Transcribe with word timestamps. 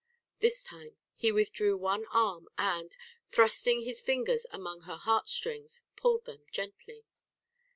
This 0.39 0.63
time 0.63 0.95
he 1.13 1.31
withdrew 1.31 1.77
one 1.77 2.07
arm 2.09 2.47
and, 2.57 2.97
thrusting 3.29 3.83
his 3.83 4.01
fingers 4.01 4.47
among 4.49 4.81
her 4.81 4.95
heartstrings, 4.97 5.83
pulled 5.95 6.25
them 6.25 6.41
gently. 6.51 7.05